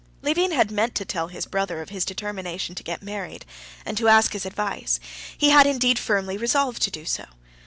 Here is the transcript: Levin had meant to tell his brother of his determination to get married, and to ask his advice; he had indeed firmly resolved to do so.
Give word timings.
Levin 0.23 0.51
had 0.51 0.71
meant 0.71 0.95
to 0.95 1.05
tell 1.05 1.27
his 1.27 1.45
brother 1.45 1.79
of 1.79 1.89
his 1.89 2.03
determination 2.05 2.73
to 2.73 2.81
get 2.81 3.03
married, 3.03 3.45
and 3.85 3.99
to 3.99 4.07
ask 4.07 4.33
his 4.33 4.47
advice; 4.47 4.99
he 5.37 5.51
had 5.51 5.67
indeed 5.67 5.99
firmly 5.99 6.37
resolved 6.39 6.81
to 6.81 6.89
do 6.89 7.05
so. 7.05 7.25